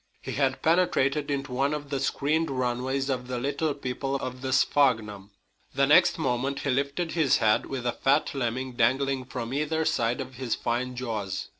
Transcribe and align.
He 0.19 0.31
had 0.31 0.63
penetrated 0.63 1.29
into 1.29 1.51
one 1.51 1.75
of 1.75 1.91
the 1.91 1.99
screened 1.99 2.49
runways 2.49 3.07
of 3.07 3.27
the 3.27 3.37
little 3.37 3.75
people 3.75 4.15
of 4.15 4.41
the 4.41 4.51
sphagnum. 4.51 5.29
The 5.75 5.85
next 5.85 6.17
moment 6.17 6.61
he 6.61 6.71
lifted 6.71 7.11
his 7.11 7.37
head 7.37 7.67
with 7.67 7.85
a 7.85 7.91
fat 7.91 8.33
lemming 8.33 8.71
dangling 8.73 9.25
from 9.25 9.53
either 9.53 9.85
side 9.85 10.19
of 10.19 10.37
his 10.37 10.55
fine 10.55 10.95
jaws. 10.95 11.49